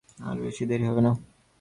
[0.19, 1.11] আর বেশি দেরি হবে না।